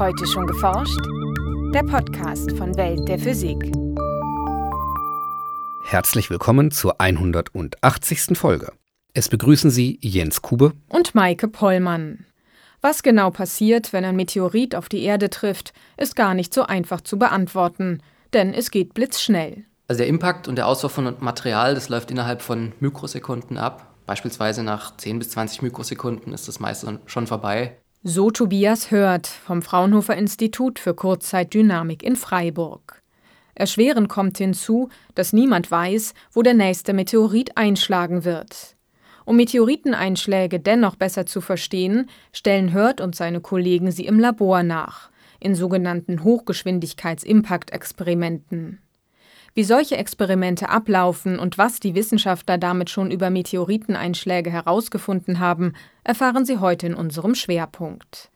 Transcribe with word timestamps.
Heute 0.00 0.26
schon 0.26 0.46
geforscht? 0.46 0.98
Der 1.74 1.82
Podcast 1.82 2.56
von 2.56 2.74
Welt 2.78 3.06
der 3.06 3.18
Physik. 3.18 3.58
Herzlich 5.84 6.30
willkommen 6.30 6.70
zur 6.70 7.02
180. 7.02 8.38
Folge. 8.38 8.72
Es 9.12 9.28
begrüßen 9.28 9.70
Sie 9.70 9.98
Jens 10.00 10.40
Kube 10.40 10.72
und 10.88 11.14
Maike 11.14 11.48
Pollmann. 11.48 12.24
Was 12.80 13.02
genau 13.02 13.28
passiert, 13.28 13.92
wenn 13.92 14.06
ein 14.06 14.16
Meteorit 14.16 14.74
auf 14.74 14.88
die 14.88 15.02
Erde 15.02 15.28
trifft, 15.28 15.74
ist 15.98 16.16
gar 16.16 16.32
nicht 16.32 16.54
so 16.54 16.62
einfach 16.62 17.02
zu 17.02 17.18
beantworten, 17.18 18.02
denn 18.32 18.54
es 18.54 18.70
geht 18.70 18.94
blitzschnell. 18.94 19.66
Also 19.86 19.98
der 19.98 20.06
Impact 20.06 20.48
und 20.48 20.56
der 20.56 20.66
Auswurf 20.66 20.92
von 20.92 21.14
Material, 21.20 21.74
das 21.74 21.90
läuft 21.90 22.10
innerhalb 22.10 22.40
von 22.40 22.72
Mikrosekunden 22.80 23.58
ab. 23.58 23.94
Beispielsweise 24.06 24.62
nach 24.62 24.96
10 24.96 25.18
bis 25.18 25.28
20 25.28 25.60
Mikrosekunden 25.60 26.32
ist 26.32 26.48
das 26.48 26.58
meiste 26.58 27.00
schon 27.04 27.26
vorbei. 27.26 27.76
So 28.02 28.30
Tobias 28.30 28.90
Hört 28.90 29.26
vom 29.26 29.60
Fraunhofer 29.60 30.16
Institut 30.16 30.78
für 30.78 30.94
Kurzzeitdynamik 30.94 32.02
in 32.02 32.16
Freiburg. 32.16 33.02
Erschwerend 33.54 34.08
kommt 34.08 34.38
hinzu, 34.38 34.88
dass 35.14 35.34
niemand 35.34 35.70
weiß, 35.70 36.14
wo 36.32 36.40
der 36.40 36.54
nächste 36.54 36.94
Meteorit 36.94 37.58
einschlagen 37.58 38.24
wird. 38.24 38.74
Um 39.26 39.36
Meteoriteneinschläge 39.36 40.60
dennoch 40.60 40.96
besser 40.96 41.26
zu 41.26 41.42
verstehen, 41.42 42.08
stellen 42.32 42.72
Hört 42.72 43.02
und 43.02 43.14
seine 43.14 43.42
Kollegen 43.42 43.92
sie 43.92 44.06
im 44.06 44.18
Labor 44.18 44.62
nach, 44.62 45.10
in 45.38 45.54
sogenannten 45.54 46.24
Hochgeschwindigkeits-Impact-Experimenten. 46.24 48.78
Wie 49.54 49.64
solche 49.64 49.96
Experimente 49.96 50.68
ablaufen 50.68 51.38
und 51.38 51.58
was 51.58 51.80
die 51.80 51.94
Wissenschaftler 51.94 52.56
damit 52.56 52.88
schon 52.88 53.10
über 53.10 53.30
Meteoriteneinschläge 53.30 54.50
herausgefunden 54.50 55.40
haben, 55.40 55.72
erfahren 56.04 56.44
Sie 56.44 56.58
heute 56.58 56.86
in 56.86 56.94
unserem 56.94 57.34
Schwerpunkt. 57.34 58.30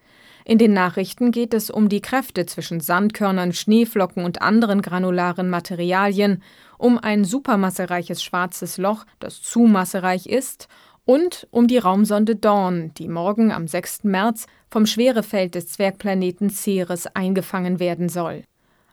In 0.45 0.59
den 0.59 0.75
Nachrichten 0.75 1.31
geht 1.31 1.55
es 1.55 1.71
um 1.71 1.89
die 1.89 2.03
Kräfte 2.03 2.45
zwischen 2.45 2.81
Sandkörnern, 2.81 3.53
Schneeflocken 3.53 4.25
und 4.25 4.43
anderen 4.43 4.83
granularen 4.83 5.49
Materialien, 5.49 6.43
um 6.77 6.99
ein 6.99 7.25
supermassereiches 7.25 8.23
schwarzes 8.23 8.77
Loch, 8.77 9.07
das 9.21 9.41
zu 9.41 9.61
massereich 9.61 10.27
ist, 10.27 10.69
und 11.07 11.47
um 11.51 11.67
die 11.67 11.79
Raumsonde 11.79 12.37
Dawn, 12.37 12.93
die 12.95 13.09
morgen 13.09 13.53
am 13.53 13.69
6. 13.69 14.05
März 14.05 14.47
vom 14.71 14.87
Schwerefeld 14.87 15.55
des 15.55 15.69
Zwergplaneten 15.69 16.51
Ceres 16.51 17.07
eingefangen 17.07 17.79
werden 17.79 18.09
soll. 18.09 18.43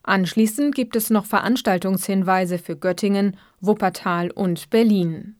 Anschließend 0.03 0.73
gibt 0.73 0.95
es 0.95 1.09
noch 1.09 1.25
Veranstaltungshinweise 1.25 2.57
für 2.57 2.75
Göttingen, 2.75 3.37
Wuppertal 3.59 4.31
und 4.31 4.69
Berlin. 4.69 5.35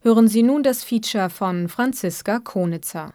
Hören 0.00 0.28
Sie 0.28 0.42
nun 0.42 0.62
das 0.62 0.82
Feature 0.82 1.30
von 1.30 1.68
Franziska 1.68 2.40
Konitzer. 2.40 3.14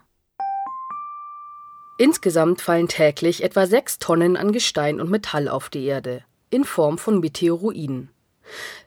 Insgesamt 1.97 2.61
fallen 2.61 2.87
täglich 2.87 3.43
etwa 3.43 3.65
sechs 3.67 3.99
Tonnen 3.99 4.37
an 4.37 4.51
Gestein 4.51 5.01
und 5.01 5.09
Metall 5.09 5.47
auf 5.47 5.69
die 5.69 5.85
Erde, 5.85 6.23
in 6.49 6.63
Form 6.63 6.97
von 6.97 7.19
Meteoroiden. 7.19 8.09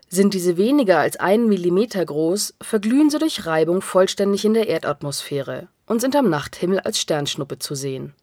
Sind 0.08 0.32
diese 0.32 0.56
weniger 0.56 0.98
als 0.98 1.16
einen 1.16 1.48
Millimeter 1.48 2.04
groß, 2.04 2.54
verglühen 2.62 3.10
sie 3.10 3.18
durch 3.18 3.44
Reibung 3.46 3.82
vollständig 3.82 4.44
in 4.44 4.54
der 4.54 4.68
Erdatmosphäre 4.68 5.68
und 5.86 6.00
sind 6.00 6.16
am 6.16 6.30
Nachthimmel 6.30 6.80
als 6.80 6.98
Sternschnuppe 7.00 7.58
zu 7.58 7.74
sehen. 7.74 8.14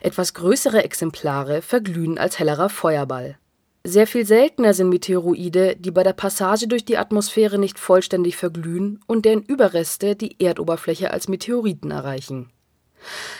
Etwas 0.00 0.34
größere 0.34 0.84
Exemplare 0.84 1.62
verglühen 1.62 2.18
als 2.18 2.38
hellerer 2.38 2.68
Feuerball. 2.68 3.38
Sehr 3.84 4.06
viel 4.06 4.26
seltener 4.26 4.74
sind 4.74 4.90
Meteoroide, 4.90 5.76
die 5.76 5.90
bei 5.90 6.02
der 6.02 6.12
Passage 6.12 6.68
durch 6.68 6.84
die 6.84 6.98
Atmosphäre 6.98 7.58
nicht 7.58 7.78
vollständig 7.78 8.36
verglühen 8.36 9.00
und 9.06 9.24
deren 9.24 9.42
Überreste 9.42 10.16
die 10.16 10.36
Erdoberfläche 10.42 11.10
als 11.10 11.28
Meteoriten 11.28 11.90
erreichen. 11.90 12.50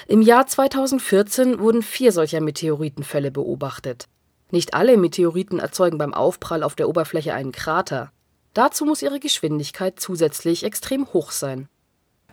Im 0.06 0.22
Jahr 0.22 0.46
2014 0.46 1.58
wurden 1.58 1.82
vier 1.82 2.12
solcher 2.12 2.40
Meteoritenfälle 2.40 3.30
beobachtet. 3.30 4.08
Nicht 4.50 4.72
alle 4.72 4.96
Meteoriten 4.96 5.58
erzeugen 5.58 5.98
beim 5.98 6.14
Aufprall 6.14 6.62
auf 6.62 6.74
der 6.74 6.88
Oberfläche 6.88 7.34
einen 7.34 7.52
Krater. 7.52 8.12
Dazu 8.54 8.86
muss 8.86 9.02
ihre 9.02 9.20
Geschwindigkeit 9.20 10.00
zusätzlich 10.00 10.64
extrem 10.64 11.12
hoch 11.12 11.32
sein. 11.32 11.68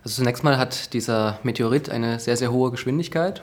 Also 0.02 0.16
zunächst 0.16 0.44
mal 0.44 0.56
hat 0.56 0.94
dieser 0.94 1.38
Meteorit 1.42 1.90
eine 1.90 2.18
sehr, 2.20 2.36
sehr 2.36 2.52
hohe 2.52 2.70
Geschwindigkeit 2.70 3.42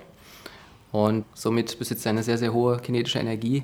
und 0.93 1.25
somit 1.33 1.77
besitzt 1.79 2.05
er 2.05 2.11
eine 2.11 2.23
sehr, 2.23 2.37
sehr 2.37 2.53
hohe 2.53 2.77
kinetische 2.77 3.19
Energie. 3.19 3.63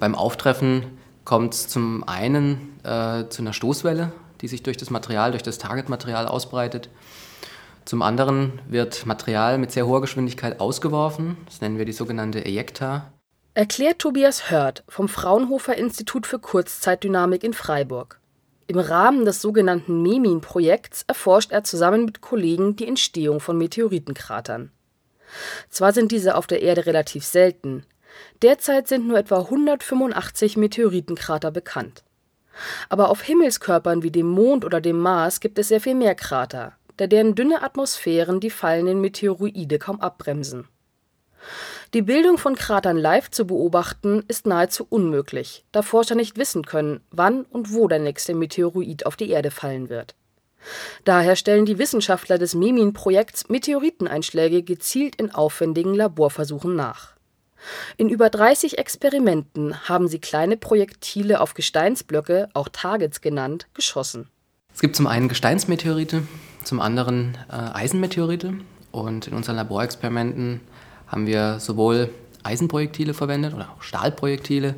Beim 0.00 0.16
Auftreffen 0.16 0.84
kommt 1.24 1.54
es 1.54 1.68
zum 1.68 2.02
einen 2.08 2.80
äh, 2.82 3.28
zu 3.28 3.42
einer 3.42 3.52
Stoßwelle, 3.52 4.10
die 4.40 4.48
sich 4.48 4.64
durch 4.64 4.78
das 4.78 4.90
Material, 4.90 5.30
durch 5.30 5.44
das 5.44 5.58
Targetmaterial 5.58 6.26
ausbreitet. 6.26 6.88
Zum 7.84 8.00
anderen 8.00 8.60
wird 8.66 9.04
Material 9.06 9.58
mit 9.58 9.70
sehr 9.70 9.86
hoher 9.86 10.00
Geschwindigkeit 10.00 10.60
ausgeworfen. 10.60 11.36
Das 11.44 11.60
nennen 11.60 11.78
wir 11.78 11.84
die 11.84 11.92
sogenannte 11.92 12.44
Ejekta. 12.44 13.12
Erklärt 13.54 13.98
Tobias 13.98 14.50
Hört 14.50 14.82
vom 14.88 15.08
Fraunhofer 15.08 15.76
Institut 15.76 16.26
für 16.26 16.38
Kurzzeitdynamik 16.38 17.44
in 17.44 17.52
Freiburg. 17.52 18.18
Im 18.66 18.78
Rahmen 18.78 19.26
des 19.26 19.42
sogenannten 19.42 20.00
MEMIN-Projekts 20.00 21.04
erforscht 21.06 21.52
er 21.52 21.64
zusammen 21.64 22.06
mit 22.06 22.22
Kollegen 22.22 22.76
die 22.76 22.88
Entstehung 22.88 23.40
von 23.40 23.58
Meteoritenkratern. 23.58 24.70
Zwar 25.68 25.92
sind 25.92 26.12
diese 26.12 26.36
auf 26.36 26.46
der 26.46 26.62
Erde 26.62 26.86
relativ 26.86 27.24
selten, 27.24 27.84
derzeit 28.42 28.88
sind 28.88 29.06
nur 29.06 29.18
etwa 29.18 29.40
185 29.40 30.56
Meteoritenkrater 30.56 31.50
bekannt. 31.50 32.02
Aber 32.88 33.08
auf 33.08 33.22
Himmelskörpern 33.22 34.02
wie 34.02 34.10
dem 34.10 34.26
Mond 34.26 34.64
oder 34.64 34.80
dem 34.80 34.98
Mars 34.98 35.40
gibt 35.40 35.58
es 35.58 35.68
sehr 35.68 35.80
viel 35.80 35.94
mehr 35.94 36.14
Krater, 36.14 36.74
da 36.98 37.06
deren 37.06 37.34
dünne 37.34 37.62
Atmosphären 37.62 38.40
die 38.40 38.50
fallenden 38.50 39.00
Meteoroide 39.00 39.78
kaum 39.78 40.00
abbremsen. 40.00 40.68
Die 41.94 42.02
Bildung 42.02 42.38
von 42.38 42.54
Kratern 42.54 42.96
live 42.96 43.30
zu 43.30 43.46
beobachten, 43.46 44.24
ist 44.28 44.46
nahezu 44.46 44.86
unmöglich, 44.88 45.64
da 45.72 45.82
Forscher 45.82 46.14
nicht 46.14 46.38
wissen 46.38 46.64
können, 46.64 47.00
wann 47.10 47.42
und 47.42 47.72
wo 47.72 47.88
der 47.88 47.98
nächste 47.98 48.34
Meteoroid 48.34 49.06
auf 49.06 49.16
die 49.16 49.30
Erde 49.30 49.50
fallen 49.50 49.88
wird 49.88 50.14
Daher 51.04 51.36
stellen 51.36 51.66
die 51.66 51.78
Wissenschaftler 51.78 52.38
des 52.38 52.54
MEMIN-Projekts 52.54 53.48
Meteoriteneinschläge 53.48 54.62
gezielt 54.62 55.16
in 55.16 55.30
aufwendigen 55.30 55.94
Laborversuchen 55.94 56.74
nach. 56.76 57.12
In 57.96 58.08
über 58.08 58.28
30 58.28 58.78
Experimenten 58.78 59.88
haben 59.88 60.08
sie 60.08 60.18
kleine 60.18 60.56
Projektile 60.56 61.40
auf 61.40 61.54
Gesteinsblöcke, 61.54 62.48
auch 62.54 62.68
Targets 62.68 63.20
genannt, 63.20 63.66
geschossen. 63.74 64.28
Es 64.74 64.80
gibt 64.80 64.96
zum 64.96 65.06
einen 65.06 65.28
Gesteinsmeteorite, 65.28 66.22
zum 66.64 66.80
anderen 66.80 67.36
äh, 67.48 67.54
Eisenmeteorite. 67.54 68.54
Und 68.90 69.26
in 69.26 69.34
unseren 69.34 69.56
Laborexperimenten 69.56 70.60
haben 71.06 71.26
wir 71.26 71.60
sowohl 71.60 72.10
Eisenprojektile 72.42 73.14
verwendet 73.14 73.54
oder 73.54 73.70
auch 73.70 73.82
Stahlprojektile, 73.82 74.74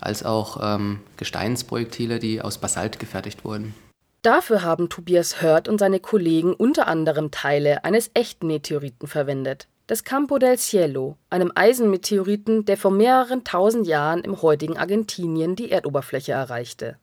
als 0.00 0.24
auch 0.24 0.58
ähm, 0.60 1.00
Gesteinsprojektile, 1.16 2.18
die 2.18 2.40
aus 2.40 2.58
Basalt 2.58 2.98
gefertigt 2.98 3.44
wurden. 3.44 3.74
Dafür 4.22 4.62
haben 4.62 4.88
Tobias 4.88 5.42
Hört 5.42 5.66
und 5.66 5.78
seine 5.78 5.98
Kollegen 5.98 6.54
unter 6.54 6.86
anderem 6.86 7.32
Teile 7.32 7.84
eines 7.84 8.12
echten 8.14 8.46
Meteoriten 8.46 9.08
verwendet, 9.08 9.66
des 9.88 10.04
Campo 10.04 10.38
del 10.38 10.56
Cielo, 10.58 11.16
einem 11.28 11.50
Eisenmeteoriten, 11.52 12.64
der 12.64 12.76
vor 12.76 12.92
mehreren 12.92 13.42
tausend 13.42 13.84
Jahren 13.88 14.22
im 14.22 14.40
heutigen 14.40 14.78
Argentinien 14.78 15.56
die 15.56 15.72
Erdoberfläche 15.72 16.30
erreichte. 16.30 16.98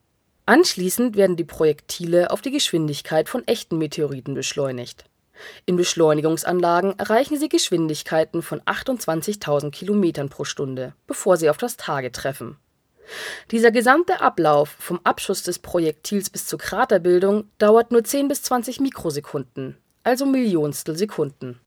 Anschließend 0.45 1.17
werden 1.17 1.35
die 1.35 1.43
Projektile 1.43 2.31
auf 2.31 2.41
die 2.41 2.51
Geschwindigkeit 2.51 3.27
von 3.27 3.45
echten 3.49 3.77
Meteoriten 3.77 4.33
beschleunigt. 4.33 5.03
In 5.65 5.75
Beschleunigungsanlagen 5.75 6.97
erreichen 6.97 7.37
sie 7.37 7.49
Geschwindigkeiten 7.49 8.41
von 8.41 8.61
28.000 8.61 9.71
Kilometern 9.71 10.29
pro 10.29 10.45
Stunde, 10.45 10.93
bevor 11.05 11.35
sie 11.35 11.49
auf 11.49 11.57
das 11.57 11.75
Tage 11.75 12.13
treffen 12.13 12.57
dieser 13.51 13.71
gesamte 13.71 14.21
Ablauf 14.21 14.75
vom 14.79 14.99
Abschuss 15.03 15.43
des 15.43 15.59
Projektils 15.59 16.29
bis 16.29 16.45
zur 16.47 16.59
Kraterbildung 16.59 17.45
dauert 17.57 17.91
nur 17.91 18.03
10 18.03 18.27
bis 18.27 18.43
20 18.43 18.79
Mikrosekunden, 18.79 19.77
also 20.03 20.25
Millionstel 20.25 20.97
Sekunden. 20.97 21.59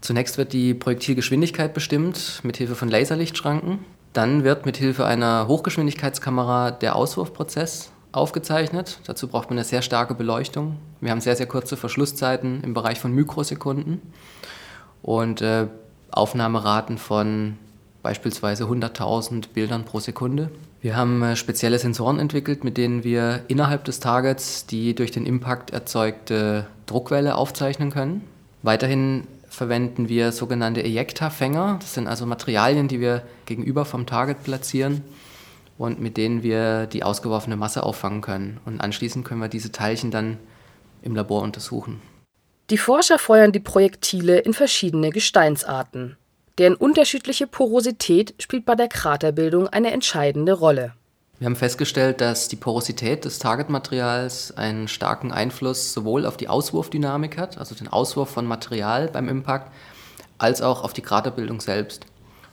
Zunächst 0.00 0.38
wird 0.38 0.52
die 0.52 0.74
Projektilgeschwindigkeit 0.74 1.74
bestimmt 1.74 2.40
mit 2.42 2.56
Hilfe 2.56 2.76
von 2.76 2.88
Laserlichtschranken. 2.88 3.80
Dann 4.12 4.44
wird 4.44 4.64
mit 4.64 4.76
Hilfe 4.76 5.04
einer 5.04 5.48
Hochgeschwindigkeitskamera 5.48 6.70
der 6.70 6.96
Auswurfprozess 6.96 7.90
aufgezeichnet. 8.12 9.00
Dazu 9.06 9.28
braucht 9.28 9.50
man 9.50 9.58
eine 9.58 9.64
sehr 9.64 9.82
starke 9.82 10.14
Beleuchtung. 10.14 10.76
Wir 11.00 11.10
haben 11.10 11.20
sehr, 11.20 11.36
sehr 11.36 11.46
kurze 11.46 11.76
Verschlusszeiten 11.76 12.62
im 12.62 12.74
Bereich 12.74 13.00
von 13.00 13.12
Mikrosekunden 13.12 14.00
und 15.02 15.42
äh, 15.42 15.66
Aufnahmeraten 16.10 16.98
von 16.98 17.58
beispielsweise 18.02 18.64
100.000 18.64 19.50
Bildern 19.52 19.84
pro 19.84 20.00
Sekunde. 20.00 20.50
Wir 20.80 20.96
haben 20.96 21.22
äh, 21.22 21.36
spezielle 21.36 21.78
Sensoren 21.78 22.18
entwickelt, 22.18 22.62
mit 22.62 22.76
denen 22.76 23.02
wir 23.02 23.44
innerhalb 23.48 23.84
des 23.84 24.00
Targets 24.00 24.66
die 24.66 24.94
durch 24.94 25.10
den 25.10 25.26
Impact 25.26 25.70
erzeugte 25.70 26.66
Druckwelle 26.86 27.34
aufzeichnen 27.34 27.90
können. 27.90 28.22
Weiterhin 28.62 29.26
verwenden 29.48 30.08
wir 30.08 30.30
sogenannte 30.30 30.82
Ejekta-Fänger. 30.82 31.78
Das 31.80 31.94
sind 31.94 32.06
also 32.06 32.26
Materialien, 32.26 32.86
die 32.86 33.00
wir 33.00 33.22
gegenüber 33.46 33.84
vom 33.84 34.06
Target 34.06 34.44
platzieren 34.44 35.02
und 35.78 36.00
mit 36.00 36.16
denen 36.16 36.42
wir 36.42 36.86
die 36.86 37.02
ausgeworfene 37.02 37.56
Masse 37.56 37.82
auffangen 37.82 38.20
können. 38.20 38.60
Und 38.64 38.80
anschließend 38.80 39.24
können 39.24 39.40
wir 39.40 39.48
diese 39.48 39.72
Teilchen 39.72 40.10
dann 40.10 40.38
im 41.02 41.14
Labor 41.14 41.42
untersuchen. 41.42 42.00
Die 42.70 42.78
Forscher 42.78 43.18
feuern 43.18 43.52
die 43.52 43.60
Projektile 43.60 44.38
in 44.38 44.52
verschiedene 44.52 45.10
Gesteinsarten. 45.10 46.16
Deren 46.58 46.74
unterschiedliche 46.74 47.46
Porosität 47.46 48.34
spielt 48.40 48.64
bei 48.64 48.74
der 48.74 48.88
Kraterbildung 48.88 49.68
eine 49.68 49.92
entscheidende 49.92 50.52
Rolle. 50.52 50.92
Wir 51.38 51.46
haben 51.46 51.54
festgestellt, 51.54 52.20
dass 52.20 52.48
die 52.48 52.56
Porosität 52.56 53.24
des 53.24 53.38
Targetmaterials 53.38 54.56
einen 54.56 54.88
starken 54.88 55.30
Einfluss 55.30 55.92
sowohl 55.92 56.26
auf 56.26 56.36
die 56.36 56.48
Auswurfdynamik 56.48 57.38
hat, 57.38 57.58
also 57.58 57.76
den 57.76 57.86
Auswurf 57.86 58.30
von 58.30 58.44
Material 58.44 59.06
beim 59.06 59.28
Impact, 59.28 59.70
als 60.38 60.60
auch 60.60 60.82
auf 60.82 60.92
die 60.92 61.00
Kraterbildung 61.02 61.60
selbst. 61.60 62.06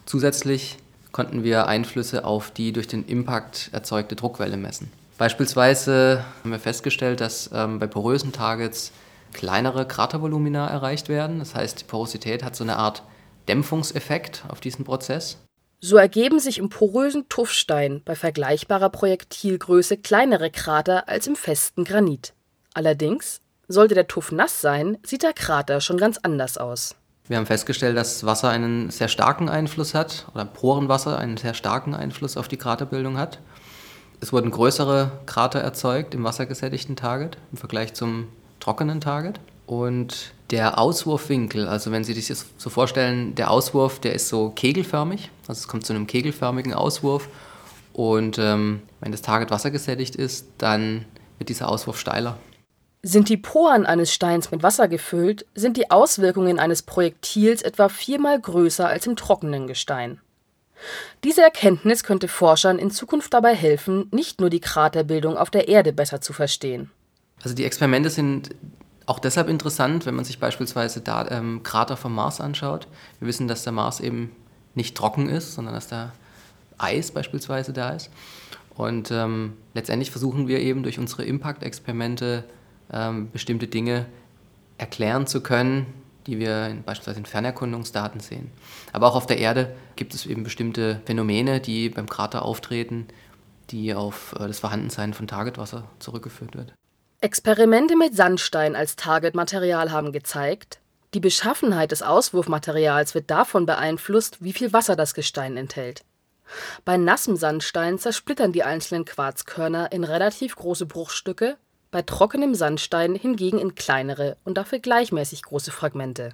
Zusätzlich 0.05 0.77
konnten 1.11 1.43
wir 1.43 1.65
Einflüsse 1.65 2.25
auf 2.25 2.51
die 2.51 2.73
durch 2.73 2.87
den 2.87 3.05
Impact 3.07 3.71
erzeugte 3.71 4.15
Druckwelle 4.15 4.57
messen. 4.57 4.91
Beispielsweise 5.17 6.23
haben 6.41 6.51
wir 6.51 6.59
festgestellt, 6.59 7.21
dass 7.21 7.49
ähm, 7.55 7.79
bei 7.79 7.87
porösen 7.87 8.33
Targets 8.33 8.91
kleinere 9.33 9.87
Kratervolumina 9.87 10.67
erreicht 10.67 11.09
werden. 11.09 11.39
Das 11.39 11.55
heißt, 11.55 11.81
die 11.81 11.85
Porosität 11.85 12.43
hat 12.43 12.55
so 12.55 12.63
eine 12.63 12.75
Art 12.75 13.01
Dämpfungseffekt 13.47 14.43
auf 14.47 14.59
diesen 14.59 14.85
Prozess. 14.85 15.37
So 15.81 15.97
ergeben 15.97 16.39
sich 16.39 16.57
im 16.57 16.69
porösen 16.69 17.29
Tuffstein 17.29 18.01
bei 18.03 18.15
vergleichbarer 18.15 18.89
Projektilgröße 18.89 19.97
kleinere 19.97 20.49
Krater 20.49 21.07
als 21.07 21.27
im 21.27 21.35
festen 21.35 21.83
Granit. 21.83 22.33
Allerdings, 22.73 23.41
sollte 23.67 23.95
der 23.95 24.07
Tuff 24.07 24.31
nass 24.31 24.61
sein, 24.61 24.97
sieht 25.05 25.23
der 25.23 25.33
Krater 25.33 25.81
schon 25.81 25.97
ganz 25.97 26.17
anders 26.17 26.57
aus. 26.57 26.95
Wir 27.27 27.37
haben 27.37 27.45
festgestellt, 27.45 27.97
dass 27.97 28.23
Wasser 28.25 28.49
einen 28.49 28.91
sehr 28.91 29.07
starken 29.07 29.49
Einfluss 29.49 29.95
hat, 29.95 30.27
oder 30.33 30.45
Porenwasser 30.45 31.17
einen 31.17 31.37
sehr 31.37 31.55
starken 31.55 31.95
Einfluss 31.95 32.37
auf 32.37 32.47
die 32.47 32.57
Kraterbildung 32.57 33.17
hat. 33.17 33.39
Es 34.21 34.31
wurden 34.31 34.51
größere 34.51 35.11
Krater 35.25 35.59
erzeugt 35.59 36.13
im 36.13 36.23
wassergesättigten 36.23 36.95
Target 36.95 37.37
im 37.51 37.57
Vergleich 37.57 37.93
zum 37.93 38.27
trockenen 38.59 39.01
Target. 39.01 39.39
Und 39.65 40.33
der 40.51 40.77
Auswurfwinkel, 40.77 41.67
also 41.67 41.91
wenn 41.91 42.03
Sie 42.03 42.13
sich 42.13 42.27
das 42.27 42.45
so 42.57 42.69
vorstellen, 42.69 43.35
der 43.35 43.49
Auswurf, 43.49 43.99
der 43.99 44.13
ist 44.13 44.27
so 44.27 44.49
kegelförmig, 44.49 45.31
also 45.47 45.59
es 45.59 45.67
kommt 45.67 45.85
zu 45.85 45.93
einem 45.93 46.07
kegelförmigen 46.07 46.73
Auswurf. 46.73 47.27
Und 47.93 48.37
ähm, 48.37 48.81
wenn 48.99 49.11
das 49.11 49.21
Target 49.21 49.51
wassergesättigt 49.51 50.15
ist, 50.15 50.47
dann 50.57 51.05
wird 51.37 51.49
dieser 51.49 51.69
Auswurf 51.69 51.97
steiler. 51.97 52.37
Sind 53.01 53.29
die 53.29 53.37
Poren 53.37 53.85
eines 53.85 54.13
Steins 54.13 54.51
mit 54.51 54.63
Wasser 54.63 54.87
gefüllt, 54.87 55.45
sind 55.55 55.77
die 55.77 55.91
Auswirkungen 55.91 56.59
eines 56.59 56.81
Projektils 56.81 57.61
etwa 57.61 57.87
viermal 57.87 58.39
größer 58.39 58.87
als 58.87 59.07
im 59.07 59.15
trockenen 59.15 59.67
Gestein. 59.67 60.19
Diese 61.23 61.41
Erkenntnis 61.41 62.03
könnte 62.03 62.27
Forschern 62.27 62.79
in 62.79 62.91
Zukunft 62.91 63.33
dabei 63.33 63.55
helfen, 63.55 64.07
nicht 64.11 64.41
nur 64.41 64.49
die 64.49 64.59
Kraterbildung 64.59 65.37
auf 65.37 65.49
der 65.49 65.67
Erde 65.67 65.93
besser 65.93 66.19
zu 66.19 66.33
verstehen. 66.33 66.91
Also 67.43 67.55
die 67.55 67.63
Experimente 67.63 68.09
sind 68.09 68.49
auch 69.05 69.19
deshalb 69.19 69.49
interessant, 69.49 70.05
wenn 70.05 70.15
man 70.15 70.25
sich 70.25 70.39
beispielsweise 70.39 71.01
da, 71.01 71.27
ähm, 71.29 71.61
Krater 71.63 71.97
vom 71.97 72.15
Mars 72.15 72.41
anschaut. 72.41 72.87
Wir 73.19 73.27
wissen, 73.27 73.47
dass 73.47 73.63
der 73.63 73.73
Mars 73.73 73.99
eben 73.99 74.31
nicht 74.73 74.95
trocken 74.95 75.29
ist, 75.29 75.53
sondern 75.53 75.73
dass 75.73 75.87
da 75.87 76.11
Eis 76.77 77.11
beispielsweise 77.11 77.71
da 77.71 77.91
ist. 77.91 78.09
Und 78.75 79.11
ähm, 79.11 79.53
letztendlich 79.73 80.11
versuchen 80.11 80.47
wir 80.47 80.59
eben 80.59 80.83
durch 80.83 80.99
unsere 80.99 81.23
Impact-Experimente 81.23 82.43
ähm, 82.91 83.29
bestimmte 83.31 83.67
Dinge 83.67 84.05
erklären 84.77 85.27
zu 85.27 85.41
können, 85.41 85.85
die 86.27 86.39
wir 86.39 86.67
in, 86.67 86.83
beispielsweise 86.83 87.19
in 87.19 87.25
Fernerkundungsdaten 87.25 88.19
sehen. 88.19 88.51
Aber 88.91 89.07
auch 89.07 89.15
auf 89.15 89.27
der 89.27 89.37
Erde 89.37 89.73
gibt 89.95 90.13
es 90.13 90.25
eben 90.25 90.43
bestimmte 90.43 91.01
Phänomene, 91.05 91.61
die 91.61 91.89
beim 91.89 92.09
Krater 92.09 92.43
auftreten, 92.43 93.07
die 93.69 93.93
auf 93.93 94.33
äh, 94.33 94.47
das 94.47 94.59
Vorhandensein 94.59 95.13
von 95.13 95.27
Targetwasser 95.27 95.85
zurückgeführt 95.99 96.55
wird. 96.55 96.73
Experimente 97.21 97.95
mit 97.95 98.15
Sandstein 98.15 98.75
als 98.75 98.95
Targetmaterial 98.95 99.91
haben 99.91 100.11
gezeigt, 100.11 100.79
die 101.13 101.19
Beschaffenheit 101.19 101.91
des 101.91 102.01
Auswurfmaterials 102.01 103.15
wird 103.15 103.31
davon 103.31 103.65
beeinflusst, 103.65 104.43
wie 104.43 104.51
viel 104.51 104.73
Wasser 104.73 104.95
das 104.95 105.13
Gestein 105.13 105.55
enthält. 105.55 106.03
Bei 106.83 106.97
nassem 106.97 107.37
Sandstein 107.37 107.97
zersplittern 107.97 108.51
die 108.51 108.63
einzelnen 108.63 109.05
Quarzkörner 109.05 109.91
in 109.91 110.03
relativ 110.03 110.55
große 110.55 110.85
Bruchstücke, 110.85 111.57
bei 111.89 112.01
trockenem 112.01 112.53
Sandstein 112.53 113.15
hingegen 113.15 113.59
in 113.59 113.75
kleinere 113.75 114.35
und 114.43 114.57
dafür 114.57 114.79
gleichmäßig 114.79 115.43
große 115.43 115.71
Fragmente. 115.71 116.33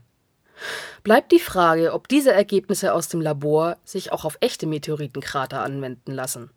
Bleibt 1.04 1.32
die 1.32 1.40
Frage, 1.40 1.94
ob 1.94 2.08
diese 2.08 2.32
Ergebnisse 2.32 2.94
aus 2.94 3.08
dem 3.08 3.22
Labor 3.22 3.78
sich 3.84 4.12
auch 4.12 4.26
auf 4.26 4.38
echte 4.42 4.68
Meteoritenkrater 4.68 5.62
anwenden 5.62 6.12
lassen. 6.12 6.50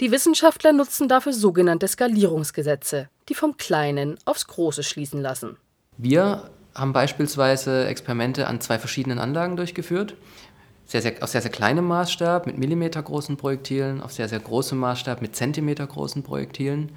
Die 0.00 0.10
Wissenschaftler 0.10 0.72
nutzen 0.72 1.08
dafür 1.08 1.32
sogenannte 1.32 1.88
Skalierungsgesetze, 1.88 3.08
die 3.28 3.34
vom 3.34 3.56
Kleinen 3.56 4.18
aufs 4.24 4.46
Große 4.46 4.82
schließen 4.82 5.20
lassen. 5.20 5.56
Wir 5.96 6.50
haben 6.74 6.92
beispielsweise 6.92 7.86
Experimente 7.86 8.46
an 8.46 8.60
zwei 8.60 8.78
verschiedenen 8.78 9.18
Anlagen 9.18 9.56
durchgeführt. 9.56 10.14
Sehr, 10.86 11.02
sehr, 11.02 11.22
auf 11.22 11.28
sehr, 11.28 11.42
sehr 11.42 11.50
kleinem 11.50 11.86
Maßstab 11.86 12.46
mit 12.46 12.56
millimetergroßen 12.56 13.36
Projektilen, 13.36 14.00
auf 14.00 14.12
sehr, 14.12 14.28
sehr 14.28 14.40
großem 14.40 14.78
Maßstab 14.78 15.20
mit 15.20 15.36
zentimetergroßen 15.36 16.22
Projektilen. 16.22 16.92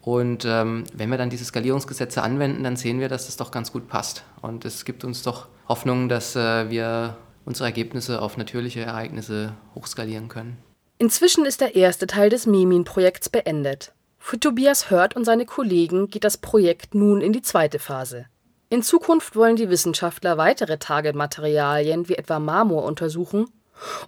Und 0.00 0.44
ähm, 0.46 0.84
wenn 0.94 1.10
wir 1.10 1.18
dann 1.18 1.30
diese 1.30 1.44
Skalierungsgesetze 1.44 2.22
anwenden, 2.22 2.64
dann 2.64 2.76
sehen 2.76 2.98
wir, 2.98 3.08
dass 3.08 3.26
das 3.26 3.36
doch 3.36 3.50
ganz 3.50 3.70
gut 3.70 3.86
passt. 3.86 4.24
Und 4.40 4.64
es 4.64 4.84
gibt 4.84 5.04
uns 5.04 5.22
doch 5.22 5.48
Hoffnung, 5.68 6.08
dass 6.08 6.34
äh, 6.34 6.70
wir 6.70 7.18
unsere 7.44 7.66
Ergebnisse 7.66 8.20
auf 8.22 8.36
natürliche 8.36 8.80
Ereignisse 8.80 9.54
hochskalieren 9.74 10.28
können. 10.28 10.56
Inzwischen 11.00 11.46
ist 11.46 11.62
der 11.62 11.76
erste 11.76 12.06
Teil 12.06 12.28
des 12.28 12.44
Memin-Projekts 12.44 13.30
beendet. 13.30 13.94
Für 14.18 14.38
Tobias 14.38 14.90
Hört 14.90 15.16
und 15.16 15.24
seine 15.24 15.46
Kollegen 15.46 16.08
geht 16.08 16.24
das 16.24 16.36
Projekt 16.36 16.94
nun 16.94 17.22
in 17.22 17.32
die 17.32 17.40
zweite 17.40 17.78
Phase. 17.78 18.26
In 18.68 18.82
Zukunft 18.82 19.34
wollen 19.34 19.56
die 19.56 19.70
Wissenschaftler 19.70 20.36
weitere 20.36 20.76
Targetmaterialien 20.76 22.10
wie 22.10 22.16
etwa 22.16 22.38
Marmor 22.38 22.84
untersuchen 22.84 23.46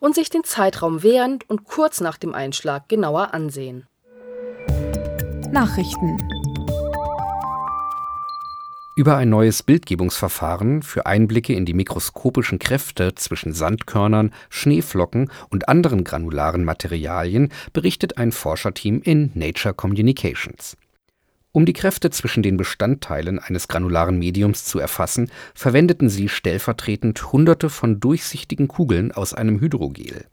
und 0.01 0.15
sich 0.15 0.29
den 0.29 0.45
Zeitraum 0.45 1.03
während 1.03 1.49
und 1.49 1.65
kurz 1.65 2.03
nach 2.03 2.19
dem 2.19 2.35
Einschlag 2.35 2.91
genauer 2.91 3.33
ansehen. 3.33 3.87
Nachrichten 5.51 6.19
über 8.95 9.17
ein 9.17 9.31
neues 9.31 9.63
Bildgebungsverfahren 9.63 10.83
für 10.83 11.07
Einblicke 11.07 11.55
in 11.55 11.65
die 11.65 11.73
mikroskopischen 11.73 12.59
Kräfte 12.59 13.15
zwischen 13.15 13.53
Sandkörnern, 13.55 14.33
Schneeflocken 14.51 15.31
und 15.49 15.69
anderen 15.69 16.05
granularen 16.05 16.65
Materialien 16.65 17.51
berichtet 17.73 18.19
ein 18.19 18.33
Forscherteam 18.33 19.01
in 19.03 19.31
Nature 19.35 19.75
Communications. 19.75 20.77
Um 21.53 21.67
die 21.67 21.75
Kräfte 21.75 22.11
zwischen 22.11 22.43
den 22.43 22.57
Bestandteilen 22.57 23.39
eines 23.39 23.69
granularen 23.69 24.19
Mediums 24.19 24.65
zu 24.65 24.79
erfassen, 24.79 25.31
verwendeten 25.55 26.09
sie 26.09 26.29
stellvertretend 26.29 27.33
Hunderte 27.33 27.69
von 27.69 28.01
durchsichtigen 28.01 28.69
Kugeln 28.69 29.13
aus 29.13 29.35
einem 29.35 29.61
Hydrogel 29.61 30.27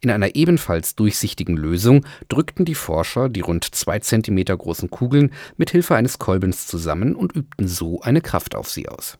in 0.00 0.10
einer 0.10 0.34
ebenfalls 0.34 0.94
durchsichtigen 0.94 1.56
Lösung 1.56 2.04
drückten 2.28 2.64
die 2.64 2.74
Forscher 2.74 3.28
die 3.28 3.40
rund 3.40 3.74
zwei 3.74 3.98
Zentimeter 3.98 4.56
großen 4.56 4.90
Kugeln 4.90 5.32
mit 5.56 5.70
Hilfe 5.70 5.94
eines 5.94 6.18
Kolbens 6.18 6.66
zusammen 6.66 7.14
und 7.14 7.34
übten 7.34 7.68
so 7.68 8.00
eine 8.00 8.20
Kraft 8.20 8.54
auf 8.54 8.68
sie 8.68 8.88
aus. 8.88 9.18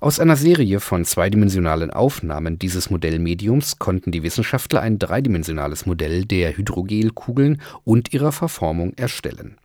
Aus 0.00 0.18
einer 0.18 0.36
Serie 0.36 0.80
von 0.80 1.04
zweidimensionalen 1.04 1.90
Aufnahmen 1.90 2.58
dieses 2.58 2.88
Modellmediums 2.88 3.78
konnten 3.78 4.12
die 4.12 4.22
Wissenschaftler 4.22 4.80
ein 4.80 4.98
dreidimensionales 4.98 5.84
Modell 5.84 6.24
der 6.24 6.56
Hydrogelkugeln 6.56 7.60
und 7.84 8.14
ihrer 8.14 8.32
Verformung 8.32 8.94
erstellen. 8.94 9.58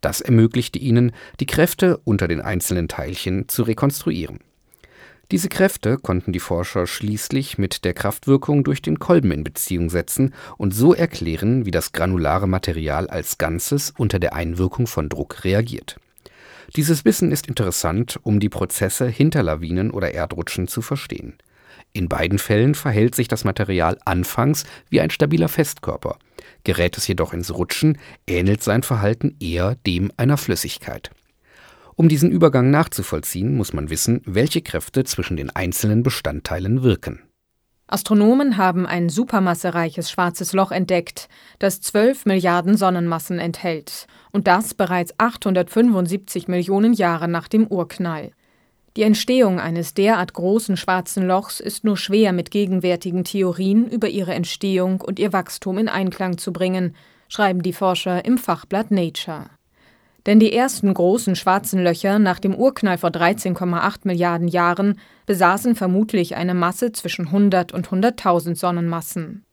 Das 0.00 0.20
ermöglichte 0.20 0.80
ihnen, 0.80 1.12
die 1.38 1.46
Kräfte 1.46 1.98
unter 1.98 2.26
den 2.26 2.40
einzelnen 2.40 2.88
Teilchen 2.88 3.48
zu 3.48 3.62
rekonstruieren 3.62 4.40
diese 5.30 5.50
Kräfte 5.50 5.98
konnten 5.98 6.32
die 6.32 6.40
Forscher 6.40 6.86
schließlich 6.86 7.58
mit 7.58 7.84
der 7.84 7.92
Kraftwirkung 7.92 8.64
durch 8.64 8.80
den 8.80 8.98
Kolben 8.98 9.30
in 9.30 9.44
Beziehung 9.44 9.90
setzen 9.90 10.32
und 10.56 10.74
so 10.74 10.94
erklären, 10.94 11.66
wie 11.66 11.70
das 11.70 11.92
granulare 11.92 12.46
Material 12.46 13.08
als 13.08 13.36
Ganzes 13.36 13.92
unter 13.98 14.18
der 14.18 14.34
Einwirkung 14.34 14.86
von 14.86 15.10
Druck 15.10 15.44
reagiert. 15.44 16.00
Dieses 16.76 17.04
Wissen 17.04 17.30
ist 17.30 17.46
interessant, 17.46 18.18
um 18.22 18.40
die 18.40 18.48
Prozesse 18.48 19.06
hinter 19.06 19.42
Lawinen 19.42 19.90
oder 19.90 20.14
Erdrutschen 20.14 20.66
zu 20.66 20.80
verstehen. 20.80 21.34
In 21.92 22.08
beiden 22.08 22.38
Fällen 22.38 22.74
verhält 22.74 23.14
sich 23.14 23.28
das 23.28 23.44
Material 23.44 23.98
anfangs 24.06 24.64
wie 24.88 25.00
ein 25.00 25.10
stabiler 25.10 25.48
Festkörper. 25.48 26.18
Gerät 26.64 26.96
es 26.96 27.06
jedoch 27.06 27.34
ins 27.34 27.54
Rutschen, 27.54 27.98
ähnelt 28.26 28.62
sein 28.62 28.82
Verhalten 28.82 29.36
eher 29.40 29.76
dem 29.86 30.10
einer 30.16 30.38
Flüssigkeit 30.38 31.10
um 31.98 32.08
diesen 32.08 32.30
Übergang 32.30 32.70
nachzuvollziehen, 32.70 33.56
muss 33.56 33.72
man 33.72 33.90
wissen, 33.90 34.22
welche 34.24 34.62
Kräfte 34.62 35.02
zwischen 35.02 35.36
den 35.36 35.50
einzelnen 35.50 36.04
Bestandteilen 36.04 36.84
wirken. 36.84 37.24
Astronomen 37.88 38.56
haben 38.56 38.86
ein 38.86 39.08
supermassereiches 39.08 40.08
schwarzes 40.08 40.52
Loch 40.52 40.70
entdeckt, 40.70 41.28
das 41.58 41.80
12 41.80 42.26
Milliarden 42.26 42.76
Sonnenmassen 42.76 43.40
enthält, 43.40 44.06
und 44.30 44.46
das 44.46 44.74
bereits 44.74 45.12
875 45.18 46.46
Millionen 46.46 46.92
Jahre 46.92 47.26
nach 47.26 47.48
dem 47.48 47.66
Urknall. 47.66 48.30
Die 48.96 49.02
Entstehung 49.02 49.58
eines 49.58 49.92
derart 49.92 50.34
großen 50.34 50.76
schwarzen 50.76 51.26
Lochs 51.26 51.58
ist 51.58 51.82
nur 51.82 51.96
schwer 51.96 52.32
mit 52.32 52.52
gegenwärtigen 52.52 53.24
Theorien 53.24 53.88
über 53.88 54.08
ihre 54.08 54.34
Entstehung 54.34 55.00
und 55.00 55.18
ihr 55.18 55.32
Wachstum 55.32 55.78
in 55.78 55.88
Einklang 55.88 56.38
zu 56.38 56.52
bringen, 56.52 56.94
schreiben 57.28 57.62
die 57.62 57.72
Forscher 57.72 58.24
im 58.24 58.38
Fachblatt 58.38 58.92
Nature. 58.92 59.46
Denn 60.28 60.40
die 60.40 60.52
ersten 60.52 60.92
großen 60.92 61.36
schwarzen 61.36 61.82
Löcher 61.82 62.18
nach 62.18 62.38
dem 62.38 62.54
Urknall 62.54 62.98
vor 62.98 63.08
13,8 63.08 64.00
Milliarden 64.04 64.46
Jahren 64.46 65.00
besaßen 65.24 65.74
vermutlich 65.74 66.36
eine 66.36 66.52
Masse 66.52 66.92
zwischen 66.92 67.28
100 67.28 67.72
und 67.72 67.88
100.000 67.88 68.54
Sonnenmassen. 68.54 69.46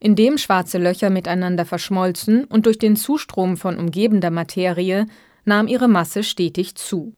Indem 0.00 0.38
schwarze 0.38 0.78
Löcher 0.78 1.10
miteinander 1.10 1.66
verschmolzen 1.66 2.44
und 2.44 2.64
durch 2.64 2.78
den 2.78 2.96
Zustrom 2.96 3.58
von 3.58 3.76
umgebender 3.76 4.30
Materie 4.30 5.06
nahm 5.44 5.68
ihre 5.68 5.86
Masse 5.86 6.22
stetig 6.22 6.76
zu. 6.76 7.12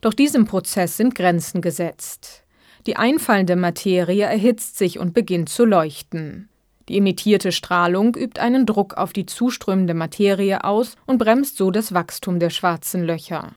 Doch 0.00 0.14
diesem 0.14 0.44
Prozess 0.44 0.96
sind 0.96 1.16
Grenzen 1.16 1.60
gesetzt. 1.60 2.44
Die 2.86 2.94
einfallende 2.94 3.56
Materie 3.56 4.26
erhitzt 4.26 4.78
sich 4.78 5.00
und 5.00 5.12
beginnt 5.12 5.48
zu 5.48 5.64
leuchten. 5.64 6.48
Die 6.88 6.98
emittierte 6.98 7.52
Strahlung 7.52 8.14
übt 8.14 8.40
einen 8.40 8.66
Druck 8.66 8.94
auf 8.94 9.12
die 9.12 9.26
zuströmende 9.26 9.94
Materie 9.94 10.64
aus 10.64 10.96
und 11.06 11.18
bremst 11.18 11.56
so 11.56 11.70
das 11.70 11.94
Wachstum 11.94 12.38
der 12.38 12.50
schwarzen 12.50 13.04
Löcher. 13.04 13.52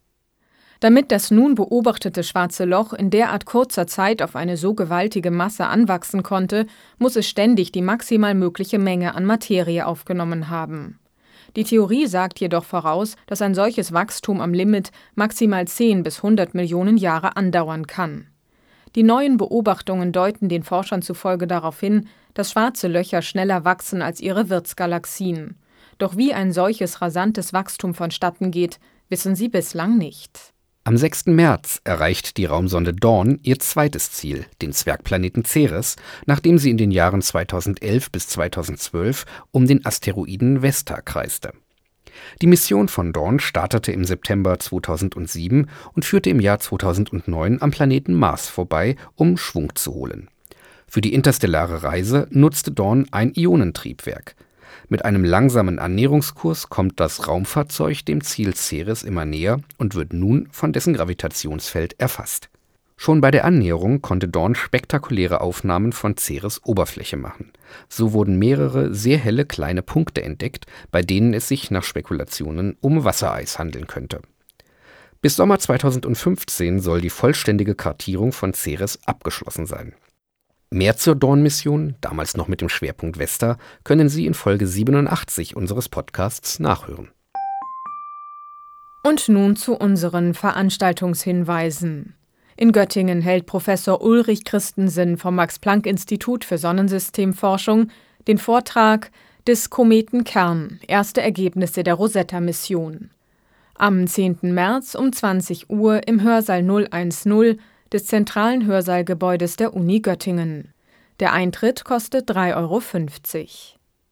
Damit 0.80 1.12
das 1.12 1.32
nun 1.32 1.56
beobachtete 1.56 2.24
schwarze 2.24 2.66
Loch 2.66 2.94
in 2.94 3.10
derart 3.10 3.46
kurzer 3.46 3.88
Zeit 3.88 4.22
auf 4.22 4.36
eine 4.36 4.58
so 4.58 4.76
gewaltige 4.76 5.32
Masse 5.32 5.66
anwachsen 5.66 6.22
konnte, 6.22 6.68
muss 7.00 7.16
es 7.16 7.28
ständig 7.28 7.72
die 7.72 7.82
maximal 7.82 8.36
mögliche 8.36 8.78
Menge 8.78 9.16
an 9.16 9.26
Materie 9.26 9.88
aufgenommen 9.88 10.50
haben. 10.50 11.00
Die 11.56 11.64
Theorie 11.64 12.06
sagt 12.06 12.40
jedoch 12.40 12.66
voraus, 12.66 13.16
dass 13.26 13.42
ein 13.42 13.56
solches 13.56 13.92
Wachstum 13.92 14.42
am 14.42 14.54
Limit 14.54 14.92
maximal 15.16 15.68
10 15.68 16.04
bis 16.04 16.18
100 16.18 16.54
Millionen 16.54 16.98
Jahre 16.98 17.36
andauern 17.36 17.88
kann. 17.88 18.28
Die 18.96 19.04
neuen 19.04 19.38
Beobachtungen 19.38 20.12
deuten 20.12 20.50
den 20.50 20.64
Forschern 20.64 21.02
zufolge 21.02 21.48
darauf 21.48 21.80
hin, 21.80 22.08
dass 22.38 22.52
schwarze 22.52 22.88
Löcher 22.88 23.24
schneller 23.24 23.66
wachsen 23.66 24.04
als 24.04 24.20
ihre 24.20 24.50
Wirtsgalaxien. 24.50 25.56
Doch 25.98 26.18
wie 26.18 26.34
ein 26.34 26.52
solches 26.52 27.02
rasantes 27.02 27.52
Wachstum 27.52 27.96
vonstatten 27.96 28.52
geht, 28.52 28.80
wissen 29.10 29.36
sie 29.36 29.50
bislang 29.50 29.98
nicht. 29.98 30.54
Am 30.84 30.96
6. 30.98 31.26
März 31.26 31.82
erreicht 31.84 32.38
die 32.38 32.46
Raumsonde 32.46 32.94
Dawn 32.94 33.40
ihr 33.42 33.58
zweites 33.60 34.12
Ziel, 34.12 34.46
den 34.62 34.72
Zwergplaneten 34.72 35.46
Ceres, 35.46 35.96
nachdem 36.28 36.60
sie 36.60 36.70
in 36.70 36.78
den 36.78 36.92
Jahren 36.92 37.24
2011 37.24 38.12
bis 38.12 38.28
2012 38.28 39.26
um 39.52 39.66
den 39.66 39.84
Asteroiden 39.86 40.62
Vesta 40.62 41.02
kreiste. 41.02 41.54
Die 42.42 42.48
Mission 42.48 42.88
von 42.88 43.14
Dawn 43.14 43.40
startete 43.40 43.92
im 43.92 44.06
September 44.06 44.60
2007 44.60 45.70
und 45.94 46.06
führte 46.06 46.30
im 46.30 46.40
Jahr 46.40 46.60
2009 46.60 47.62
am 47.62 47.72
Planeten 47.72 48.14
Mars 48.14 48.48
vorbei, 48.48 48.96
um 49.16 49.38
Schwung 49.38 49.76
zu 49.76 49.94
holen. 49.94 50.30
Für 50.90 51.02
die 51.02 51.14
interstellare 51.14 51.84
Reise 51.84 52.28
nutzte 52.32 52.72
Dawn 52.72 53.08
ein 53.12 53.34
Ionentriebwerk. 53.36 54.36
Mit 54.88 55.04
einem 55.04 55.26
langsamen 55.26 55.80
Annäherungskurs 55.80 56.70
kommt 56.70 57.02
das 57.02 57.28
Raumfahrzeug 57.28 58.06
dem 58.06 58.24
Ziel 58.24 58.56
Ceres 58.56 59.04
immer 59.04 59.26
näher 59.26 59.60
und 59.78 59.96
wird 59.96 60.14
nun 60.14 60.48
von 60.52 60.72
dessen 60.72 60.94
Gravitationsfeld 60.94 62.00
erfasst. 62.00 62.50
Schon 62.96 63.20
bei 63.20 63.32
der 63.32 63.44
Annäherung 63.44 64.02
konnte 64.02 64.30
Dawn 64.30 64.56
spektakuläre 64.56 65.42
Aufnahmen 65.42 65.92
von 65.92 66.16
Ceres 66.16 66.64
Oberfläche 66.64 67.18
machen. 67.18 67.52
So 67.90 68.14
wurden 68.14 68.40
mehrere 68.40 68.94
sehr 68.94 69.18
helle 69.18 69.46
kleine 69.46 69.84
Punkte 69.84 70.24
entdeckt, 70.24 70.66
bei 70.90 71.02
denen 71.02 71.34
es 71.34 71.50
sich 71.50 71.70
nach 71.70 71.84
Spekulationen 71.84 72.78
um 72.80 73.04
Wassereis 73.04 73.60
handeln 73.60 73.88
könnte. 73.88 74.22
Bis 75.22 75.36
Sommer 75.36 75.60
2015 75.60 76.80
soll 76.80 77.02
die 77.02 77.10
vollständige 77.10 77.76
Kartierung 77.76 78.32
von 78.32 78.54
Ceres 78.54 79.00
abgeschlossen 79.06 79.66
sein 79.66 79.94
Mehr 80.70 80.98
zur 80.98 81.16
Dawn-Mission, 81.16 81.96
damals 82.02 82.36
noch 82.36 82.50
mit 82.50 82.60
dem 82.60 82.68
Schwerpunkt 82.68 83.18
Vesta, 83.18 83.58
können 83.86 84.10
Sie 84.10 84.26
in 84.26 84.34
Folge 84.34 84.68
87 84.68 85.56
unseres 85.56 85.88
Podcasts 85.88 86.60
nachhören. 86.60 87.10
Und 89.02 89.30
nun 89.30 89.56
zu 89.56 89.76
unseren 89.76 90.34
Veranstaltungshinweisen. 90.34 92.16
In 92.58 92.74
Göttingen 92.74 93.22
hält 93.22 93.46
Professor 93.46 94.02
Ulrich 94.02 94.44
Christensen 94.44 95.18
vom 95.18 95.36
Max-Planck-Institut 95.36 96.44
für 96.44 96.58
Sonnensystemforschung 96.58 97.90
den 98.28 98.38
Vortrag 98.38 99.12
des 99.48 99.70
Kometen 99.70 100.26
Kern, 100.26 100.82
erste 100.86 101.22
Ergebnisse 101.22 101.84
der 101.84 101.94
Rosetta-Mission. 101.94 103.12
Am 103.76 104.06
10. 104.06 104.40
März 104.42 104.96
um 104.96 105.14
20 105.14 105.70
Uhr 105.70 106.06
im 106.08 106.22
Hörsaal 106.24 106.62
010 106.62 107.58
des 107.94 108.06
zentralen 108.06 108.66
Hörsaalgebäudes 108.66 109.56
der 109.56 109.74
Uni 109.74 110.00
Göttingen. 110.02 110.74
Der 111.20 111.34
Eintritt 111.34 111.84
kostet 111.84 112.30
3,50 112.30 112.56
Euro. 112.56 112.82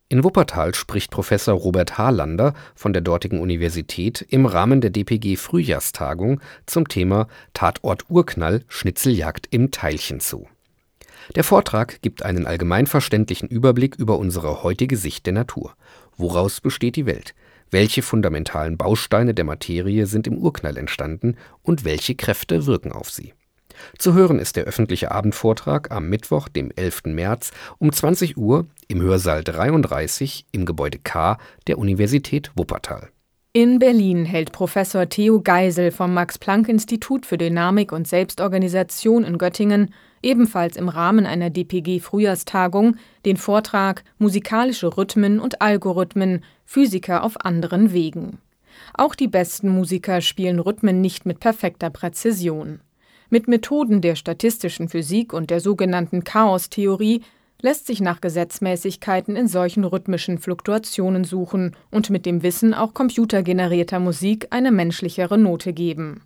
In 0.08 0.24
Wuppertal 0.24 0.76
spricht 0.76 1.10
Professor 1.10 1.56
Robert 1.56 1.98
Harlander 1.98 2.54
von 2.76 2.94
der 2.94 3.02
dortigen 3.02 3.40
Universität 3.40 4.22
im 4.30 4.46
Rahmen 4.46 4.80
der 4.80 4.92
DPG 4.92 5.36
Frühjahrstagung 5.36 6.42
zum 6.68 6.88
Thema 6.88 7.28
Tatort 7.54 8.10
Urknall 8.10 8.64
Schnitzeljagd 8.68 9.48
im 9.50 9.72
Teilchenzoo. 9.72 10.48
Der 11.34 11.44
Vortrag 11.44 12.02
gibt 12.04 12.22
einen 12.22 12.46
allgemeinverständlichen 12.46 13.50
Überblick 13.50 13.96
über 13.96 14.20
unsere 14.20 14.62
heutige 14.62 14.96
Sicht 14.96 15.26
der 15.26 15.34
Natur. 15.34 15.74
Woraus 16.18 16.62
besteht 16.62 16.96
die 16.96 17.08
Welt? 17.08 17.34
Welche 17.72 18.04
fundamentalen 18.04 18.78
Bausteine 18.78 19.34
der 19.34 19.44
Materie 19.44 20.06
sind 20.06 20.28
im 20.28 20.38
Urknall 20.38 20.78
entstanden 20.78 21.36
und 21.64 21.84
welche 21.84 22.14
Kräfte 22.14 22.68
wirken 22.68 22.92
auf 22.92 23.10
sie? 23.10 23.34
Zu 23.98 24.14
hören 24.14 24.40
ist 24.40 24.56
der 24.56 24.66
öffentliche 24.66 25.12
Abendvortrag 25.12 25.92
am 25.92 26.10
Mittwoch, 26.10 26.48
dem 26.48 26.72
11. 26.76 27.04
März 27.06 27.52
um 27.78 27.92
20 27.92 28.38
Uhr 28.38 28.68
im 28.88 29.02
Hörsaal 29.02 29.44
33 29.44 30.46
im 30.52 30.66
Gebäude 30.66 31.00
K 31.00 31.38
der 31.68 31.78
Universität 31.78 32.52
Wuppertal. 32.56 33.10
In 33.54 33.80
Berlin 33.80 34.26
hält 34.26 34.52
Professor 34.52 35.08
Theo 35.08 35.40
Geisel 35.42 35.92
vom 35.92 36.14
Max-Planck-Institut 36.14 37.26
für 37.26 37.38
Dynamik 37.38 37.94
und 37.94 38.06
Selbstorganisation 38.06 39.24
in 39.24 39.38
Göttingen 39.38 39.94
ebenfalls 40.22 40.76
im 40.76 40.90
Rahmen 40.90 41.26
einer 41.26 41.50
DPG-Frühjahrstagung 41.50 42.98
den 43.26 43.38
Vortrag 43.38 44.04
Musikalische 44.18 44.98
Rhythmen 44.98 45.40
und 45.40 45.62
Algorithmen 45.62 46.44
Physiker 46.66 47.24
auf 47.24 47.46
anderen 47.46 47.94
Wegen. 47.94 48.40
Auch 48.94 49.16
die 49.16 49.30
besten 49.30 49.70
Musiker 49.70 50.20
spielen 50.20 50.60
Rhythmen 50.60 51.00
nicht 51.00 51.26
mit 51.26 51.40
perfekter 51.40 51.90
Präzision. 51.90 52.82
Mit 53.36 53.50
Methoden 53.50 54.00
der 54.00 54.16
statistischen 54.16 54.88
Physik 54.88 55.34
und 55.34 55.50
der 55.50 55.60
sogenannten 55.60 56.24
Chaostheorie 56.24 57.22
lässt 57.60 57.86
sich 57.86 58.00
nach 58.00 58.22
Gesetzmäßigkeiten 58.22 59.36
in 59.36 59.50
solchen 59.50 59.84
rhythmischen 59.84 60.38
Fluktuationen 60.38 61.26
suchen 61.26 61.76
und 61.92 62.10
mit 62.10 62.26
dem 62.26 62.44
Wissen 62.44 62.74
auch 62.74 62.94
computergenerierter 62.94 64.00
Musik 64.00 64.48
eine 64.52 64.72
menschlichere 64.72 65.38
Note 65.38 65.74
geben. 65.74 66.22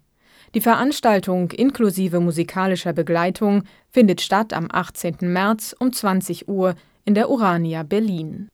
Die 0.53 0.61
Veranstaltung 0.61 1.49
inklusive 1.49 2.19
musikalischer 2.19 2.93
Begleitung 2.93 3.63
findet 3.89 4.21
statt 4.21 4.53
am 4.53 4.67
18. 4.71 5.15
März 5.21 5.75
um 5.79 5.91
20 5.91 6.47
Uhr 6.47 6.75
in 7.05 7.15
der 7.15 7.31
Urania 7.31 7.81
Berlin. 7.81 8.49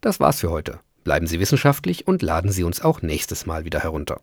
Das 0.00 0.18
war's 0.18 0.40
für 0.40 0.50
heute. 0.50 0.80
Bleiben 1.04 1.26
Sie 1.26 1.40
wissenschaftlich 1.40 2.06
und 2.06 2.22
laden 2.22 2.52
Sie 2.52 2.64
uns 2.64 2.80
auch 2.80 3.02
nächstes 3.02 3.44
Mal 3.44 3.66
wieder 3.66 3.80
herunter. 3.80 4.22